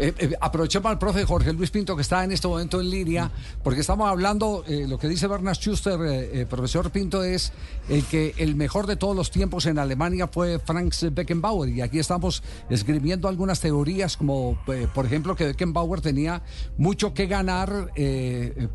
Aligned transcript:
Eh, 0.00 0.14
eh, 0.16 0.34
aprovechemos 0.40 0.88
al 0.92 0.98
profe 0.98 1.24
Jorge 1.24 1.52
Luis 1.52 1.72
Pinto 1.72 1.96
que 1.96 2.02
está 2.02 2.22
en 2.22 2.30
este 2.30 2.46
momento 2.46 2.80
en 2.80 2.88
línea, 2.88 3.32
porque 3.64 3.80
estamos 3.80 4.08
hablando, 4.08 4.62
eh, 4.68 4.86
lo 4.88 4.96
que 4.96 5.08
dice 5.08 5.26
Bernard 5.26 5.56
Schuster, 5.56 6.46
profesor 6.46 6.90
Pinto, 6.92 7.24
es 7.24 7.52
que 8.08 8.32
el 8.38 8.54
mejor 8.54 8.86
de 8.86 8.94
todos 8.94 9.16
los 9.16 9.32
tiempos 9.32 9.66
en 9.66 9.78
Alemania 9.78 10.28
fue 10.28 10.60
Franz 10.60 11.06
Beckenbauer. 11.10 11.70
Y 11.70 11.80
aquí 11.80 11.98
estamos 11.98 12.44
escribiendo 12.70 13.26
algunas 13.26 13.60
teorías, 13.60 14.16
como 14.16 14.56
por 14.94 15.06
ejemplo 15.06 15.34
que 15.34 15.46
Beckenbauer 15.46 16.00
tenía 16.00 16.42
mucho 16.76 17.12
que 17.12 17.26
ganar, 17.26 17.90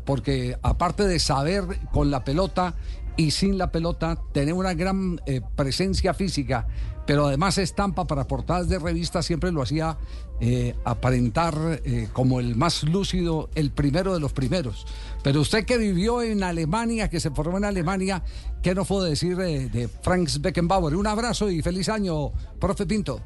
porque 0.04 0.58
aparte 0.62 1.06
de 1.06 1.18
saber 1.18 1.64
con 1.92 2.10
la 2.10 2.24
pelota 2.24 2.74
y 3.16 3.30
sin 3.30 3.56
la 3.56 3.70
pelota, 3.70 4.18
tener 4.32 4.54
una 4.54 4.74
gran 4.74 5.20
presencia 5.56 6.12
física, 6.12 6.66
pero 7.06 7.26
además 7.26 7.58
estampa 7.58 8.06
para 8.06 8.24
portadas 8.24 8.68
de 8.68 8.78
revistas 8.78 9.26
siempre 9.26 9.52
lo 9.52 9.62
hacía 9.62 9.96
eh, 10.40 10.74
aparentar 10.84 11.54
eh, 11.84 12.08
como 12.12 12.40
el 12.40 12.56
más 12.56 12.82
lúcido, 12.84 13.50
el 13.54 13.70
primero 13.70 14.14
de 14.14 14.20
los 14.20 14.32
primeros. 14.32 14.86
Pero 15.22 15.40
usted 15.40 15.64
que 15.64 15.78
vivió 15.78 16.22
en 16.22 16.42
Alemania, 16.42 17.08
que 17.08 17.20
se 17.20 17.30
formó 17.30 17.58
en 17.58 17.64
Alemania, 17.64 18.22
¿qué 18.62 18.74
nos 18.74 18.88
puede 18.88 19.10
decir 19.10 19.36
de 19.36 19.88
Franz 20.02 20.40
Beckenbauer? 20.40 20.96
Un 20.96 21.06
abrazo 21.06 21.50
y 21.50 21.62
feliz 21.62 21.88
año, 21.88 22.32
profe 22.58 22.86
Pinto. 22.86 23.20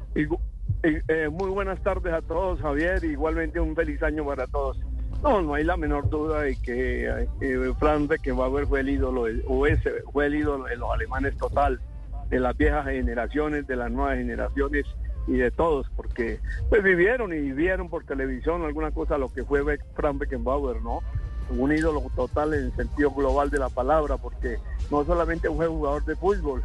muy 1.31 1.49
buenas 1.49 1.81
tardes 1.83 2.13
a 2.13 2.21
todos, 2.21 2.59
Javier. 2.61 3.03
Igualmente 3.03 3.59
un 3.59 3.75
feliz 3.75 4.01
año 4.03 4.25
para 4.25 4.47
todos. 4.47 4.77
No, 5.23 5.41
no 5.41 5.53
hay 5.53 5.65
la 5.65 5.75
menor 5.75 6.09
duda 6.09 6.43
de 6.43 6.55
que 6.55 7.09
eh, 7.41 7.73
Franz 7.77 8.07
Beckenbauer 8.07 8.65
fue 8.67 8.79
el 8.79 8.89
ídolo, 8.89 9.25
o 9.47 9.67
ese 9.67 9.91
fue 10.13 10.27
el 10.27 10.35
ídolo 10.35 10.65
de 10.65 10.77
los 10.77 10.89
alemanes 10.91 11.35
total, 11.37 11.79
de 12.29 12.39
las 12.39 12.55
viejas 12.55 12.85
generaciones, 12.85 13.67
de 13.67 13.75
las 13.75 13.91
nuevas 13.91 14.17
generaciones 14.17 14.85
y 15.27 15.33
de 15.33 15.51
todos, 15.51 15.87
porque 15.95 16.39
pues 16.69 16.83
vivieron 16.83 17.33
y 17.33 17.39
vivieron 17.39 17.89
por 17.89 18.03
televisión 18.03 18.63
alguna 18.63 18.91
cosa 18.91 19.17
lo 19.17 19.31
que 19.31 19.43
fue 19.43 19.63
Franz 19.95 20.19
Beckenbauer, 20.19 20.81
¿no? 20.81 21.01
Un 21.49 21.71
ídolo 21.71 22.01
total 22.15 22.53
en 22.53 22.65
el 22.65 22.75
sentido 22.75 23.11
global 23.11 23.49
de 23.49 23.59
la 23.59 23.69
palabra, 23.69 24.17
porque 24.17 24.57
no 24.91 25.03
solamente 25.03 25.49
fue 25.49 25.67
jugador 25.67 26.05
de 26.05 26.15
fútbol, 26.15 26.61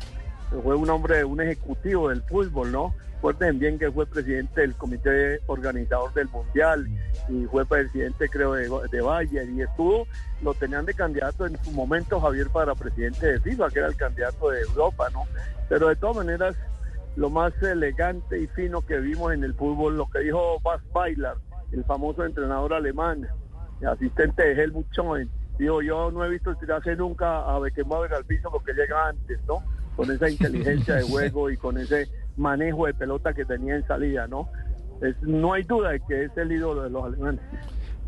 fue 0.62 0.74
un 0.76 0.88
hombre, 0.90 1.24
un 1.24 1.40
ejecutivo 1.40 2.10
del 2.10 2.22
fútbol, 2.22 2.70
¿no? 2.72 2.94
Recuerden 3.25 3.58
bien 3.58 3.78
que 3.78 3.91
fue 3.91 4.05
presidente 4.05 4.61
del 4.61 4.75
comité 4.75 5.41
organizador 5.47 6.12
del 6.12 6.28
Mundial 6.28 6.86
y 7.30 7.47
fue 7.47 7.64
presidente, 7.64 8.28
creo, 8.28 8.53
de, 8.53 8.69
de 8.91 9.00
Bayer 9.00 9.48
y 9.48 9.62
estuvo, 9.62 10.06
lo 10.42 10.53
tenían 10.53 10.84
de 10.84 10.92
candidato 10.92 11.47
en 11.47 11.56
su 11.64 11.70
momento 11.70 12.20
Javier 12.20 12.50
para 12.50 12.75
presidente 12.75 13.27
de 13.27 13.41
FIFA, 13.41 13.70
que 13.70 13.78
era 13.78 13.89
el 13.89 13.97
candidato 13.97 14.50
de 14.50 14.61
Europa, 14.61 15.08
¿no? 15.14 15.22
Pero 15.70 15.89
de 15.89 15.97
todas 15.97 16.17
maneras, 16.17 16.55
lo 17.17 17.30
más 17.30 17.55
elegante 17.62 18.39
y 18.39 18.47
fino 18.48 18.83
que 18.83 18.98
vimos 18.98 19.33
en 19.33 19.42
el 19.42 19.55
fútbol, 19.55 19.97
lo 19.97 20.05
que 20.11 20.19
dijo 20.19 20.61
Bas 20.61 20.83
Bailar, 20.92 21.39
el 21.72 21.83
famoso 21.84 22.27
entrenador 22.27 22.75
alemán, 22.75 23.27
asistente 23.91 24.42
de 24.42 24.62
Helmut 24.62 24.92
Schoen, 24.92 25.30
dijo, 25.56 25.80
yo 25.80 26.11
no 26.11 26.27
he 26.27 26.28
visto 26.28 26.55
tirarse 26.56 26.95
nunca 26.95 27.39
a 27.39 27.58
Beckenbauer 27.58 28.12
al 28.12 28.27
piso 28.27 28.50
porque 28.50 28.75
llega 28.75 29.08
antes, 29.08 29.40
¿no? 29.48 29.64
Con 29.96 30.11
esa 30.11 30.29
inteligencia 30.29 30.96
de 30.96 31.05
juego 31.05 31.48
y 31.48 31.57
con 31.57 31.79
ese 31.79 32.07
manejo 32.36 32.86
de 32.86 32.95
pelota 32.95 33.33
que 33.33 33.45
tenía 33.45 33.77
en 33.77 33.86
salida, 33.86 34.27
¿no? 34.27 34.48
Es, 35.00 35.20
no 35.22 35.52
hay 35.52 35.64
duda 35.64 35.90
de 35.90 36.00
que 36.00 36.24
es 36.24 36.36
el 36.36 36.52
ídolo 36.52 36.83
de 36.83 36.90
los 36.90 37.05
alemanes. 37.05 37.40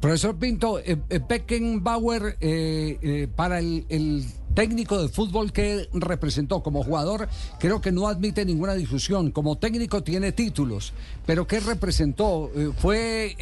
Profesor 0.00 0.36
Pinto, 0.36 0.78
eh, 0.78 0.98
eh, 1.08 1.20
Beckenbauer, 1.26 2.36
eh, 2.40 3.28
para 3.34 3.58
el, 3.58 4.24
técnico 4.54 5.02
de 5.02 5.08
fútbol 5.08 5.52
que 5.52 5.86
representó 5.92 6.62
como 6.62 6.82
jugador, 6.82 7.28
creo 7.58 7.82
que 7.82 7.92
no 7.92 8.08
admite 8.08 8.42
ninguna 8.46 8.72
discusión. 8.72 9.30
Como 9.30 9.56
técnico 9.58 10.02
tiene 10.02 10.32
títulos, 10.32 10.94
pero 11.26 11.46
¿qué 11.46 11.60
representó? 11.60 12.50
¿Fue 12.78 13.36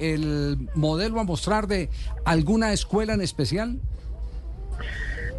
el 0.00 0.68
modelo 0.74 1.20
a 1.20 1.22
mostrar 1.24 1.68
de 1.68 1.90
alguna 2.24 2.72
escuela 2.72 3.14
en 3.14 3.20
especial? 3.20 3.78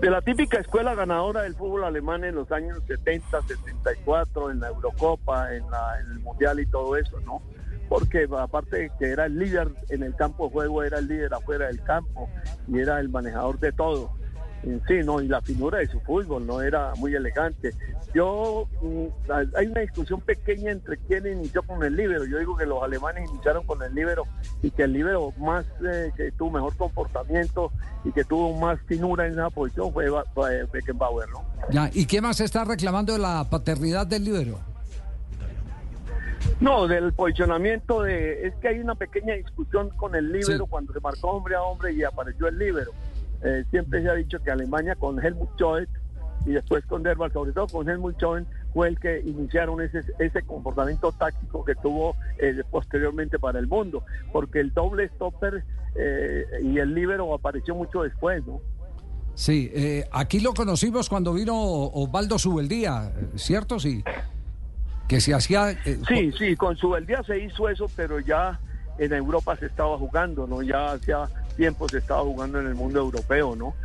De 0.02 0.10
la 0.10 0.22
típica 0.22 0.60
escuela 0.60 0.96
ganadora 0.96 1.42
del 1.42 1.56
fútbol 1.56 1.84
alemán 1.84 2.24
en 2.24 2.36
los 2.36 2.52
años 2.52 2.80
70, 2.88 3.42
74, 3.42 4.52
en 4.52 4.60
la 4.60 4.70
Eurocopa, 4.70 5.54
en, 5.54 5.70
la, 5.70 6.00
el 6.00 6.20
Mundial 6.20 6.60
y 6.60 6.66
todo 6.66 6.96
eso, 6.96 7.20
¿no? 7.22 7.42
Porque 7.90 8.28
aparte 8.38 8.78
de 8.78 8.92
que 8.98 9.10
era 9.10 9.26
el 9.26 9.38
líder 9.38 9.70
en 9.90 10.04
el 10.04 10.16
campo 10.16 10.46
de 10.46 10.52
juego, 10.52 10.84
era 10.84 11.00
el 11.00 11.08
líder 11.08 11.34
afuera 11.34 11.68
del 11.68 11.82
campo 11.84 12.30
y 12.68 12.80
era 12.80 13.00
el 13.00 13.10
manejador 13.10 13.60
de 13.60 13.72
todo 13.72 14.19
en 14.64 14.82
sí, 14.88 14.96
¿no? 15.04 15.22
Y 15.22 15.28
la 15.28 15.42
figura 15.42 15.80
de 15.80 15.88
su 15.88 16.00
fútbol, 16.02 16.46
¿no? 16.46 16.62
Era 16.62 16.94
muy 16.96 17.16
elegante. 17.16 17.74
Yo, 18.14 18.68
mm, 18.82 19.32
hay 19.56 19.68
una 19.68 19.82
discusión 19.82 20.20
pequeña 20.22 20.72
entre 20.72 20.98
quién 20.98 21.28
inició 21.28 21.64
con 21.64 21.84
el 21.84 21.96
libero. 21.96 22.26
Yo 22.26 22.40
digo 22.40 22.58
que 22.58 22.66
los 22.66 22.82
alemanes 22.82 23.30
iniciaron 23.30 23.66
con 23.66 23.82
el 23.84 23.94
libero 23.94 24.26
y 24.62 24.72
que 24.72 24.84
el 24.84 24.94
libero 24.94 25.32
más, 25.38 25.66
eh, 25.86 26.12
que 26.16 26.32
tuvo 26.32 26.52
mejor 26.52 26.76
comportamiento 26.76 27.72
y 28.04 28.12
que 28.12 28.24
tuvo 28.24 28.58
más 28.60 28.80
finura 28.88 29.28
en 29.28 29.34
esa 29.34 29.50
posición 29.50 29.94
fue 29.94 30.10
Beckenbauer, 30.72 31.30
¿no? 31.30 31.44
Ya, 31.72 31.90
¿y 31.94 32.06
qué 32.06 32.22
más 32.22 32.40
está 32.42 32.66
reclamando 32.66 33.14
de 33.14 33.20
la 33.20 33.48
paternidad 33.50 34.08
del 34.08 34.24
libero? 34.24 34.60
No, 36.60 36.88
del 36.88 37.14
posicionamiento 37.14 38.02
de... 38.02 38.48
Es 38.48 38.56
que 38.56 38.70
hay 38.70 38.80
una 38.80 38.96
pequeña 38.96 39.36
discusión 39.36 39.90
con 39.92 40.16
el 40.16 40.32
libero 40.32 40.66
cuando 40.66 40.94
se 40.94 41.00
marcó 41.00 41.32
hombre 41.32 41.56
a 41.56 41.62
hombre 41.62 41.94
y 41.94 42.04
apareció 42.04 42.48
el 42.48 42.58
libero. 42.58 42.92
Eh, 43.44 43.64
siempre 43.72 44.02
se 44.02 44.10
ha 44.10 44.14
dicho 44.14 44.40
que 44.40 44.52
Alemania 44.52 44.96
con 44.96 45.24
Helmut 45.24 45.50
Schön 45.58 45.88
y 46.46 46.52
después 46.52 46.86
con 46.86 47.04
Derbal, 47.04 47.32
sobre 47.32 47.52
todo 47.52 47.68
con 47.68 47.90
Helmut 47.90 48.18
Schön, 48.18 48.46
fue 48.74 48.90
el 48.90 49.00
que 49.00 49.20
iniciaron 49.20 49.82
ese, 49.82 50.04
ese 50.20 50.42
comportamiento 50.44 51.12
táctico 51.12 51.64
que 51.64 51.76
tuvo 51.76 52.16
eh, 52.38 52.64
posteriormente 52.70 53.40
para 53.40 53.60
el 53.60 53.68
mundo, 53.68 54.04
porque 54.32 54.60
el 54.60 54.74
doble 54.74 55.08
stopper 55.10 55.64
eh, 55.96 56.46
y 56.64 56.78
el 56.80 56.94
libero 56.94 57.34
apareció 57.34 57.76
mucho 57.76 58.04
después, 58.04 58.46
¿no? 58.46 58.62
Sí, 59.36 59.72
aquí 60.12 60.42
lo 60.42 60.54
conocimos 60.54 61.08
cuando 61.08 61.34
vino 61.34 61.56
Osvaldo 61.56 62.38
Subeldía, 62.38 63.14
¿cierto? 63.36 63.80
Sí. 63.80 64.04
Que 65.08 65.22
se 65.22 65.34
hacía... 65.34 65.78
sí, 66.10 66.34
sí, 66.38 66.58
con 66.58 66.76
Subeldía 66.76 67.24
se 67.24 67.40
hizo 67.40 67.70
eso, 67.70 67.90
pero 67.96 68.20
ya 68.20 68.60
en 68.98 69.14
Europa 69.14 69.56
se 69.56 69.68
estaba 69.68 69.98
jugando, 69.98 70.46
¿no? 70.46 70.62
Ya 70.62 70.92
hacía 70.92 71.30
tiempo 71.60 71.90
se 71.90 71.98
estaba 71.98 72.22
jugando 72.22 72.62
en 72.62 72.68
el 72.68 72.76
mundo 72.76 73.00
europeo, 73.00 73.54
¿no? 73.54 73.76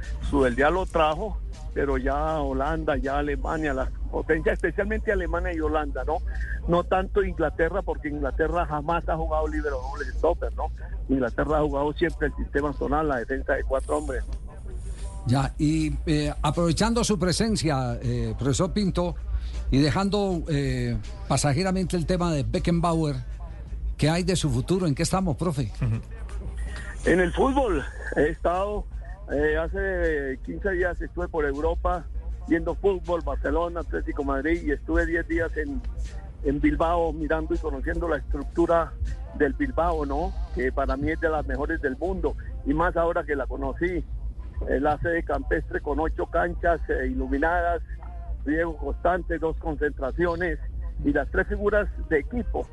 día 0.55 0.71
lo 0.71 0.87
trajo, 0.87 1.39
pero 1.75 1.99
ya 1.99 2.41
Holanda, 2.41 2.97
ya 2.97 3.19
Alemania, 3.19 3.75
las 3.75 3.91
potencias, 4.13 4.55
especialmente 4.55 5.11
Alemania 5.11 5.53
y 5.53 5.59
Holanda, 5.59 6.05
¿no? 6.05 6.19
No 6.69 6.85
tanto 6.85 7.25
Inglaterra, 7.25 7.83
porque 7.83 8.11
Inglaterra 8.11 8.65
jamás 8.65 9.09
ha 9.09 9.17
jugado 9.17 9.49
libre 9.49 9.71
doble 9.71 10.05
stopper, 10.13 10.55
¿no? 10.55 10.71
Inglaterra 11.09 11.59
ha 11.59 11.63
jugado 11.63 11.93
siempre 11.95 12.29
el 12.29 12.37
sistema 12.37 12.73
zonal, 12.75 13.09
la 13.09 13.17
defensa 13.17 13.55
de 13.55 13.65
cuatro 13.65 13.99
hombres. 13.99 14.23
Ya, 15.27 15.53
y 15.59 15.93
eh, 16.07 16.33
aprovechando 16.43 17.03
su 17.03 17.19
presencia, 17.19 17.99
eh, 18.01 18.37
profesor 18.39 18.73
Pinto, 18.73 19.17
y 19.73 19.79
dejando 19.79 20.45
eh, 20.47 20.97
pasajeramente 21.27 21.97
el 21.97 22.07
tema 22.07 22.33
de 22.33 22.45
Beckenbauer, 22.45 23.17
¿Qué 23.97 24.11
hay 24.11 24.25
de 24.25 24.37
su 24.37 24.51
futuro? 24.51 24.87
¿En 24.87 24.95
qué 24.95 25.03
estamos, 25.03 25.37
profe? 25.37 25.71
En 27.07 27.21
el 27.21 27.33
fútbol. 27.33 27.85
He 28.17 28.29
estado, 28.29 28.87
eh, 29.31 29.59
hace 29.59 30.39
15 30.47 30.71
días 30.71 31.01
estuve 31.03 31.29
por 31.29 31.45
Europa 31.45 32.07
viendo 32.49 32.75
fútbol, 32.75 33.21
Barcelona, 33.23 33.81
Atlético 33.81 34.25
Madrid, 34.25 34.63
y 34.65 34.71
estuve 34.71 35.05
10 35.05 35.29
días 35.29 35.53
en, 35.57 35.83
Bilbao 36.61 37.13
mirando 37.13 37.55
y 37.55 37.59
conociendo 37.59 38.09
la 38.09 38.19
estructura 38.19 38.93
del 39.35 39.53
Bilbao, 39.55 40.07
¿no? 40.07 40.33
Que 40.55 40.73
para 40.73 40.97
mí 40.97 41.11
es 41.11 41.21
de 41.21 41.29
las 41.29 41.47
mejores 41.47 41.81
del 41.83 41.97
mundo, 41.97 42.37
y 42.67 42.73
más 42.75 42.97
ahora 42.97 43.25
que 43.25 43.37
la 43.37 43.47
conocí. 43.47 44.05
La 44.69 44.99
sede 44.99 45.25
campestre 45.25 45.81
con 45.81 46.01
ocho 46.01 46.27
canchas 46.27 46.81
eh, 46.89 47.09
iluminadas, 47.09 47.83
riego 48.47 48.77
constante, 48.77 49.39
dos 49.39 49.59
concentraciones 49.59 50.59
y 51.05 51.13
las 51.13 51.31
tres 51.31 51.49
figuras 51.49 51.89
de 52.09 52.21
equipo 52.21 52.67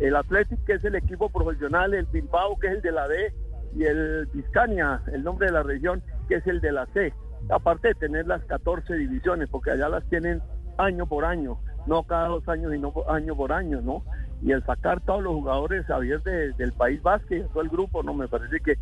el 0.00 0.16
Athletic, 0.16 0.64
que 0.64 0.74
es 0.74 0.84
el 0.84 0.96
equipo 0.96 1.28
profesional, 1.28 1.94
el 1.94 2.06
Bilbao, 2.06 2.58
que 2.58 2.66
es 2.68 2.74
el 2.74 2.82
de 2.82 2.92
la 2.92 3.06
D, 3.08 3.32
y 3.74 3.84
el 3.84 4.26
Vizcania, 4.32 5.00
el 5.12 5.24
nombre 5.24 5.46
de 5.46 5.52
la 5.52 5.62
región, 5.62 6.02
que 6.28 6.36
es 6.36 6.46
el 6.46 6.60
de 6.60 6.72
la 6.72 6.86
C. 6.86 7.12
Aparte 7.50 7.88
de 7.88 7.94
tener 7.94 8.26
las 8.26 8.42
14 8.44 8.94
divisiones, 8.94 9.48
porque 9.50 9.72
allá 9.72 9.88
las 9.88 10.04
tienen 10.08 10.40
año 10.78 11.06
por 11.06 11.24
año, 11.24 11.58
no 11.86 12.02
cada 12.04 12.28
dos 12.28 12.48
años, 12.48 12.72
sino 12.72 12.92
año 13.08 13.36
por 13.36 13.52
año, 13.52 13.80
¿no? 13.82 14.02
y 14.42 14.52
el 14.52 14.62
sacar 14.64 15.00
todos 15.00 15.22
los 15.22 15.32
jugadores 15.32 15.86
Javier 15.86 16.22
de- 16.22 16.52
del 16.52 16.72
País 16.72 17.00
Vasco 17.02 17.34
y 17.34 17.42
todo 17.44 17.62
el 17.62 17.68
grupo, 17.70 18.02
no 18.02 18.12
me 18.12 18.28
parece 18.28 18.60
que 18.60 18.74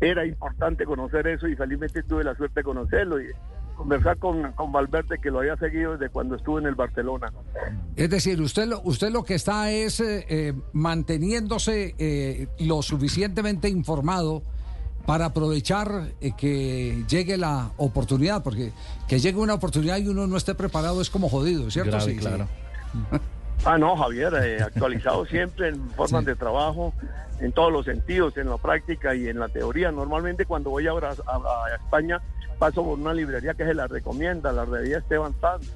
era 0.00 0.24
importante 0.24 0.86
conocer 0.86 1.26
eso 1.26 1.46
y 1.46 1.56
felizmente 1.56 2.02
tuve 2.04 2.24
la 2.24 2.34
suerte 2.34 2.60
de 2.60 2.64
conocerlo 2.64 3.20
y 3.20 3.26
conversar 3.74 4.18
con, 4.18 4.52
con 4.52 4.72
Valverde 4.72 5.18
que 5.20 5.30
lo 5.30 5.40
había 5.40 5.56
seguido 5.56 5.92
desde 5.92 6.10
cuando 6.10 6.36
estuve 6.36 6.60
en 6.60 6.66
el 6.68 6.74
Barcelona. 6.74 7.32
Es 7.96 8.10
decir, 8.10 8.40
usted 8.40 8.66
lo, 8.66 8.80
usted 8.84 9.10
lo 9.10 9.24
que 9.24 9.34
está 9.34 9.70
es 9.70 10.00
eh, 10.00 10.24
eh, 10.28 10.52
manteniéndose 10.72 11.94
eh, 11.98 12.48
lo 12.60 12.82
suficientemente 12.82 13.68
informado 13.68 14.42
para 15.06 15.26
aprovechar 15.26 16.12
eh, 16.20 16.32
que 16.36 17.04
llegue 17.08 17.36
la 17.36 17.72
oportunidad, 17.76 18.42
porque 18.42 18.72
que 19.06 19.18
llegue 19.18 19.38
una 19.38 19.54
oportunidad 19.54 19.98
y 19.98 20.08
uno 20.08 20.26
no 20.26 20.36
esté 20.36 20.54
preparado 20.54 21.00
es 21.00 21.10
como 21.10 21.28
jodido, 21.28 21.70
¿cierto? 21.70 21.92
Grave, 21.92 22.12
Sí, 22.12 22.18
sí. 22.18 23.18
Ah, 23.64 23.78
no, 23.78 23.96
Javier, 23.96 24.32
eh, 24.42 24.62
actualizado 24.62 25.24
siempre 25.26 25.68
en 25.68 25.88
formas 25.90 26.20
Sí. 26.24 26.26
de 26.26 26.36
trabajo, 26.36 26.92
en 27.40 27.52
todos 27.52 27.72
los 27.72 27.84
sentidos, 27.84 28.36
en 28.36 28.48
la 28.48 28.58
práctica 28.58 29.14
y 29.14 29.28
en 29.28 29.38
la 29.38 29.48
teoría. 29.48 29.90
Normalmente 29.90 30.44
cuando 30.46 30.70
voy 30.70 30.86
a, 30.86 30.92
a- 30.92 30.96
a 30.96 31.74
España 31.74 32.20
paso 32.58 32.84
por 32.84 32.98
una 32.98 33.12
librería 33.12 33.54
que 33.54 33.64
se 33.64 33.74
la 33.74 33.86
recomienda, 33.86 34.52
la 34.52 34.64
revista 34.64 34.98
Esteban 34.98 35.34
Sanz. 35.40 35.68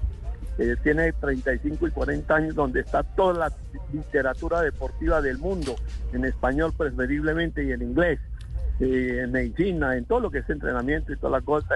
tiene 0.82 1.12
35 1.12 1.86
y 1.88 1.90
40 1.90 2.34
años, 2.34 2.54
donde 2.54 2.80
está 2.80 3.02
toda 3.02 3.34
la 3.48 3.52
literatura 3.92 4.60
deportiva 4.60 5.20
del 5.20 5.38
mundo, 5.38 5.74
en 6.12 6.24
español 6.24 6.72
preferiblemente 6.76 7.64
y 7.64 7.72
en 7.72 7.82
inglés, 7.82 8.18
eh, 8.80 9.20
en 9.24 9.32
medicina, 9.32 9.96
en 9.96 10.04
todo 10.04 10.20
lo 10.20 10.30
que 10.30 10.38
es 10.38 10.50
entrenamiento 10.50 11.12
y 11.12 11.16
toda 11.16 11.38
la 11.38 11.44
cosa. 11.44 11.74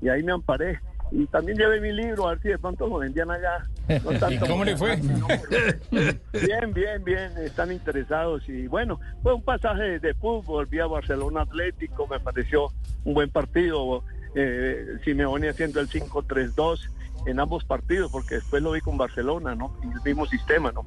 Y, 0.00 0.06
y 0.06 0.08
ahí 0.10 0.22
me 0.22 0.32
amparé. 0.32 0.80
Y 1.10 1.26
también 1.26 1.56
llevé 1.58 1.80
mi 1.80 1.92
libro, 1.92 2.26
a 2.26 2.30
ver 2.30 2.40
si 2.42 2.48
de 2.48 2.58
pronto 2.58 2.86
lo 2.86 2.98
vendían 2.98 3.30
allá. 3.30 3.66
No 4.04 4.18
tanto- 4.18 4.46
cómo 4.46 4.64
le 4.64 4.76
fue? 4.76 4.96
No, 4.98 5.26
Bien, 5.90 6.72
bien, 6.72 7.04
bien, 7.04 7.32
están 7.38 7.72
interesados. 7.72 8.48
Y 8.48 8.66
bueno, 8.68 9.00
fue 9.22 9.34
un 9.34 9.42
pasaje 9.42 9.98
de 9.98 10.14
fútbol, 10.14 10.66
vi 10.66 10.78
a 10.80 10.86
Barcelona 10.86 11.42
Atlético, 11.42 12.06
me 12.06 12.20
pareció 12.20 12.68
un 13.04 13.14
buen 13.14 13.30
partido. 13.30 14.04
Eh, 14.34 14.98
Simeone 15.04 15.48
haciendo 15.50 15.80
el 15.80 15.88
5-3-2 15.90 16.80
en 17.26 17.38
ambos 17.38 17.64
partidos, 17.64 18.10
porque 18.10 18.36
después 18.36 18.62
lo 18.62 18.72
vi 18.72 18.80
con 18.80 18.96
Barcelona, 18.96 19.54
¿no? 19.54 19.76
Y 19.82 19.88
el 19.92 20.00
mismo 20.04 20.26
sistema, 20.26 20.72
¿no? 20.72 20.86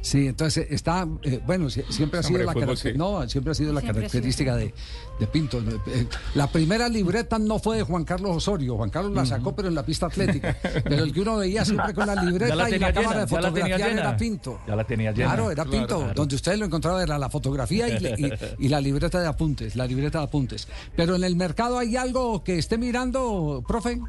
Sí, 0.00 0.28
entonces 0.28 0.66
está, 0.70 1.06
eh, 1.22 1.40
bueno, 1.44 1.66
sie- 1.66 1.84
siempre 1.90 2.20
ha 2.20 2.22
sido 2.22 2.38
Hombre, 2.40 2.46
la 2.46 2.52
fútbol, 2.52 2.76
sí. 2.78 2.92
no, 2.96 3.28
siempre 3.28 3.50
ha 3.50 3.54
sido 3.54 3.72
la 3.72 3.80
Siempre 3.80 4.02
característica 4.02 4.54
de, 4.56 4.72
de 5.18 5.26
Pinto. 5.26 5.58
Eh, 5.88 6.06
La 6.34 6.46
primera 6.50 6.88
libreta 6.88 7.38
no 7.38 7.58
fue 7.58 7.78
de 7.78 7.82
Juan 7.82 8.04
Carlos 8.04 8.36
Osorio, 8.36 8.76
Juan 8.76 8.90
Carlos 8.90 9.12
la 9.12 9.26
sacó, 9.26 9.54
pero 9.56 9.68
en 9.68 9.74
la 9.74 9.84
pista 9.84 10.06
atlética. 10.06 10.56
Pero 10.84 11.02
el 11.02 11.12
que 11.12 11.20
uno 11.20 11.36
veía 11.38 11.64
siempre 11.64 11.92
con 11.94 12.06
la 12.06 12.14
libreta 12.24 12.54
la 12.54 12.68
y 12.68 12.72
la 12.72 12.78
tenía 12.78 12.92
cámara 12.92 13.26
llena, 13.26 13.50
de 13.50 13.62
llena. 13.78 14.00
era 14.00 14.16
Pinto. 14.16 14.60
Ya 14.68 14.76
la 14.76 14.84
tenía 14.84 15.10
llena. 15.12 15.24
Claro, 15.34 15.50
era 15.50 15.64
Claro, 15.64 15.70
Pinto. 15.78 15.98
claro. 15.98 16.14
Donde 16.14 16.34
ustedes 16.36 16.58
lo 16.60 16.64
encontraban 16.66 17.02
era 17.02 17.18
la 17.18 17.28
fotografía 17.28 17.88
y, 17.88 18.06
y- 18.06 18.32
y 18.66 18.68
la 18.68 18.80
libreta 18.80 19.20
de 19.20 19.26
apuntes, 19.26 19.74
la 19.74 19.86
libreta 19.86 20.18
de 20.18 20.24
apuntes. 20.24 20.68
Pero 20.96 21.16
en 21.16 21.24
el 21.24 21.34
mercado 21.34 21.76
hay 21.78 21.96
algo 21.96 22.44
que 22.44 22.56
esté 22.58 22.78
mirando, 22.78 23.64
profe. 23.66 24.00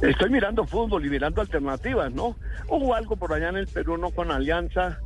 Estoy 0.00 0.30
mirando 0.30 0.66
fútbol 0.66 1.06
y 1.06 1.10
mirando 1.10 1.40
alternativas, 1.40 2.12
¿no? 2.12 2.36
Hubo 2.68 2.94
algo 2.94 3.16
por 3.16 3.32
allá 3.32 3.48
en 3.48 3.56
el 3.56 3.66
Perú, 3.66 3.96
no 3.96 4.10
con 4.10 4.30
Alianza, 4.30 5.00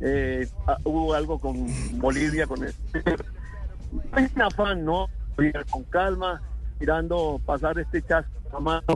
eh, 0.00 0.46
ah, 0.66 0.78
hubo 0.84 1.14
algo 1.14 1.38
con 1.38 1.66
Bolivia, 1.98 2.46
con 2.46 2.62
el... 2.62 2.72
Hay 4.12 4.28
un 4.34 4.42
afán, 4.42 4.84
¿no? 4.84 5.08
Con 5.70 5.84
calma, 5.84 6.42
mirando 6.78 7.40
pasar 7.44 7.78
este 7.78 8.02
chasco 8.02 8.56
a 8.56 8.60
mano. 8.60 8.86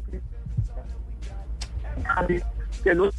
Que 2.83 2.95
no 2.95 3.11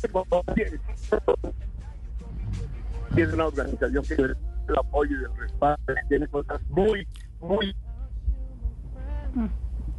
tiene 3.13 3.33
una 3.33 3.47
organización 3.47 4.03
que 4.03 4.13
el 4.13 4.35
apoyo 4.77 5.17
y 5.19 5.23
el 5.23 5.37
respaldo, 5.37 5.93
tiene 6.07 6.27
cosas 6.27 6.61
muy, 6.69 7.07
muy 7.39 7.75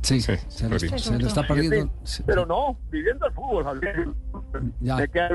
Sí, 0.03 0.21
Sí, 0.21 0.37
se, 0.49 0.69
lo, 0.69 0.79
sí. 0.79 0.89
se 0.99 1.19
lo 1.19 1.27
está 1.29 1.47
perdiendo. 1.47 1.93
Sí, 2.03 2.23
Pero 2.27 2.45
no, 2.45 2.77
viviendo 2.91 3.27
el 3.27 3.33
fútbol, 3.33 3.65
Javier. 3.65 4.09
Ya. 4.81 4.97
Me 4.97 5.09
queda 5.09 5.29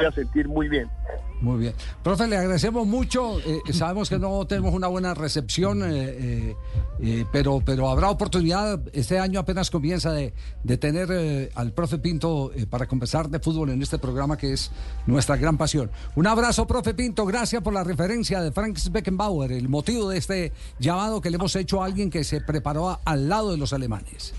voy 0.00 0.06
a 0.08 0.12
sentir 0.12 0.48
muy 0.48 0.68
bien. 0.68 0.88
Muy 1.40 1.58
bien. 1.58 1.74
Profe, 2.02 2.26
le 2.26 2.36
agradecemos 2.36 2.86
mucho. 2.86 3.40
eh, 3.40 3.60
sabemos 3.72 4.10
que 4.10 4.18
no 4.18 4.46
tenemos 4.46 4.74
una 4.74 4.88
buena 4.88 5.14
recepción, 5.14 5.82
eh, 5.82 5.86
eh, 5.90 6.56
eh, 7.00 7.24
pero, 7.32 7.62
pero 7.64 7.88
habrá 7.88 8.10
oportunidad. 8.10 8.80
Este 8.92 9.18
año 9.18 9.40
apenas 9.40 9.70
comienza 9.70 10.12
de, 10.12 10.34
de 10.64 10.76
tener 10.76 11.08
eh, 11.10 11.50
al 11.54 11.72
profe 11.72 11.96
Pinto 11.98 12.52
eh, 12.54 12.66
para 12.66 12.86
conversar 12.86 13.30
de 13.30 13.38
fútbol 13.40 13.70
en 13.70 13.80
este 13.80 13.98
programa 13.98 14.36
que 14.36 14.52
es 14.52 14.70
nuestra 15.06 15.36
gran 15.38 15.56
pasión. 15.56 15.90
Un 16.14 16.26
abrazo, 16.26 16.66
profe 16.66 16.92
Pinto. 16.92 17.24
Gracias 17.24 17.62
por 17.62 17.72
la 17.72 17.84
referencia 17.84 18.42
de 18.42 18.52
Frank 18.52 18.78
Beckenbauer, 18.90 19.52
el 19.52 19.68
motivo 19.70 20.10
de 20.10 20.18
este 20.18 20.52
llamado 20.78 21.22
que 21.22 21.30
le 21.30 21.36
hemos 21.36 21.56
hecho 21.56 21.82
a 21.82 21.86
alguien 21.86 22.10
que 22.10 22.22
se 22.22 22.42
preparó 22.42 22.98
al 23.02 23.28
lado 23.30 23.50
de 23.52 23.56
los 23.56 23.72
alemanes. 23.72 24.34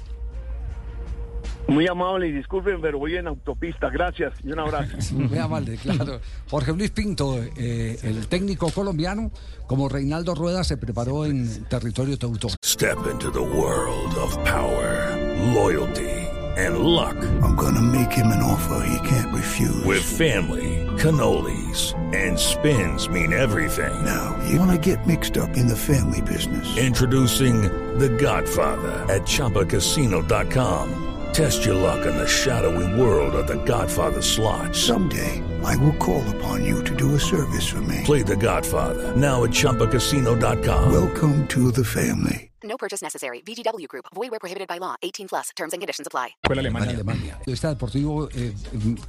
Muy 1.72 1.88
amable 1.88 2.28
y 2.28 2.32
disculpen, 2.34 2.82
pero 2.82 3.00
voy 3.00 3.16
en 3.16 3.28
autopista. 3.28 3.90
Gracias 3.90 4.34
y 4.44 4.52
un 4.52 4.60
abrazo. 4.60 4.98
Muy 5.14 5.38
amable, 5.38 5.78
claro. 5.78 6.20
Jorge 6.50 6.74
Luis 6.74 6.92
Pinto, 6.92 7.42
eh, 7.56 7.98
el 8.04 8.28
técnico 8.28 8.70
colombiano, 8.72 9.32
como 9.68 9.88
Reinaldo 9.88 10.36
Rueda, 10.36 10.66
se 10.66 10.76
preparó 10.76 11.26
en 11.26 11.64
territorio 11.70 12.18
teutón. 12.18 12.52
Step 12.64 12.98
into 13.10 13.32
the 13.32 13.40
world 13.40 14.14
of 14.18 14.36
power, 14.44 15.16
loyalty, 15.54 16.28
and 16.58 16.80
luck. 16.80 17.16
I'm 17.42 17.56
gonna 17.56 17.82
make 17.82 18.12
him 18.12 18.28
an 18.28 18.44
offer 18.44 18.86
he 18.86 19.08
can't 19.08 19.34
refuse. 19.34 19.86
With 19.86 20.02
family, 20.04 20.86
cannolis, 20.98 21.94
and 22.14 22.38
spins 22.38 23.08
mean 23.08 23.32
everything. 23.32 23.94
now, 24.04 24.36
you 24.50 24.60
wanna 24.60 24.78
get 24.78 25.08
mixed 25.08 25.38
up 25.38 25.56
in 25.56 25.68
the 25.68 25.78
family 25.78 26.22
business. 26.22 26.78
Introducing 26.78 27.62
The 27.98 28.10
Godfather 28.10 29.06
at 29.10 29.22
ChumbaCasino.com. 29.22 31.11
Test 31.34 31.64
your 31.66 31.76
luck 31.76 32.06
in 32.06 32.16
the 32.18 32.28
shadowy 32.28 33.00
world 33.00 33.34
of 33.36 33.48
The 33.48 33.64
Godfather 33.64 34.22
slot. 34.22 34.76
Someday, 34.76 35.42
I 35.64 35.76
will 35.78 35.96
call 35.98 36.24
upon 36.36 36.66
you 36.66 36.84
to 36.84 36.96
do 36.96 37.16
a 37.16 37.20
service 37.20 37.68
for 37.68 37.82
me. 37.82 38.02
Play 38.04 38.22
The 38.24 38.36
Godfather 38.36 39.16
now 39.16 39.44
at 39.44 39.52
ChumbaCasino.com. 39.52 40.92
Welcome 40.92 41.48
to 41.48 41.72
the 41.72 41.84
family. 41.86 42.50
No 42.64 42.78
purchase 42.78 43.02
necessary. 43.02 43.42
VGW 43.42 43.88
Group. 43.88 44.06
Void 44.14 44.30
where 44.30 44.40
prohibited 44.40 44.68
by 44.68 44.78
law. 44.78 44.96
18 45.02 45.28
plus. 45.30 45.50
Terms 45.56 45.74
and 45.74 45.82
conditions 45.82 46.06
apply. 46.06 46.36
Fue 46.46 46.56
la 46.56 46.62
Alemania. 46.62 46.92
Alemania. 46.92 47.40
Está 47.48 47.70
deportivo 47.70 48.30
eh, 48.36 48.54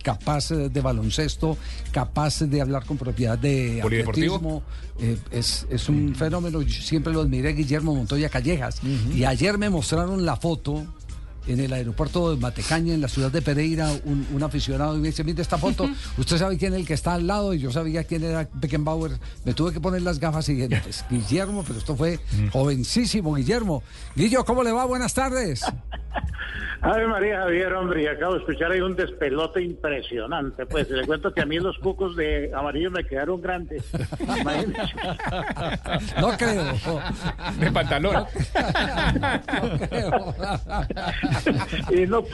capaz 0.02 0.48
de 0.50 0.80
baloncesto, 0.80 1.58
capaz 1.92 2.40
de 2.40 2.60
hablar 2.62 2.86
con 2.86 2.96
propiedad 2.96 3.36
de 3.36 3.82
atletismo. 3.82 4.62
eh, 4.98 5.19
es, 5.31 5.67
es 5.70 5.88
un 5.88 6.14
fenómeno. 6.14 6.62
Yo 6.62 6.82
siempre 6.82 7.12
lo 7.12 7.20
admiré, 7.20 7.52
Guillermo 7.52 7.94
Montoya 7.94 8.29
Callejas. 8.31 8.81
Y 8.84 9.24
ayer 9.24 9.58
me 9.58 9.69
mostraron 9.69 10.24
la 10.24 10.36
foto 10.36 10.86
en 11.46 11.61
el 11.61 11.72
aeropuerto 11.72 12.31
de 12.31 12.37
Matecaña, 12.41 12.94
en 12.94 13.01
la 13.01 13.08
ciudad 13.08 13.31
de 13.31 13.43
Pereira, 13.43 13.91
un, 14.05 14.27
un 14.32 14.43
aficionado 14.43 14.96
y 14.96 15.01
me 15.01 15.08
dice, 15.08 15.25
mire 15.25 15.43
esta 15.43 15.58
foto, 15.58 15.89
usted 16.19 16.39
sabe 16.39 16.56
quién 16.58 16.72
es 16.75 16.81
el 16.81 16.87
que 16.87 16.94
está 16.94 17.15
al 17.15 17.27
lado 17.27 17.53
y 17.55 17.58
yo 17.58 17.70
sabía 17.72 18.05
quién 18.05 18.25
era 18.25 18.49
Beckenbauer, 18.55 19.13
me 19.44 19.55
tuve 19.55 19.72
que 19.72 19.81
poner 19.81 20.03
las 20.03 20.19
gafas 20.19 20.49
y 20.49 20.55
dije, 20.55 20.81
"Pues, 20.82 21.05
Guillermo, 21.11 21.65
pero 21.67 21.79
esto 21.79 21.96
fue 21.96 22.20
jovencísimo, 22.53 23.34
Guillermo. 23.34 23.82
Guillo, 24.15 24.44
¿cómo 24.44 24.63
le 24.63 24.72
va? 24.72 24.84
Buenas 24.84 25.15
tardes. 25.15 25.63
Ave 26.82 27.06
María 27.06 27.39
Javier, 27.43 27.72
hombre, 27.74 28.03
y 28.03 28.06
acabo 28.08 28.34
de 28.34 28.41
escuchar 28.41 28.72
ahí 28.72 28.81
un 28.81 28.96
despelote 28.96 29.62
impresionante. 29.62 30.67
Pues 30.67 30.91
le 30.91 31.06
cuento 31.06 31.32
que 31.32 31.41
a 31.41 31.46
mí 31.46 31.60
los 31.60 31.79
cucos 31.79 32.17
de 32.17 32.51
amarillo 32.53 32.91
me 32.91 33.05
quedaron 33.05 33.41
grandes. 33.41 33.84
No 36.20 36.36
creo. 36.36 36.65
De 37.60 37.70
pantalón. 37.70 38.15
No 38.15 38.27
creo. 39.89 40.34
y, 41.91 42.06
no, 42.06 42.24